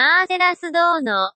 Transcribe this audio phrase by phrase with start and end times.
[0.00, 1.28] マーセラス・ドーの